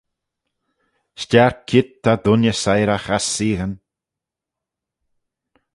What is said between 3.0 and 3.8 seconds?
ass seaghyn